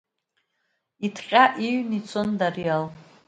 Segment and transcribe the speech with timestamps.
[1.05, 2.85] Иҭҟьа иҩны ицон Дариал.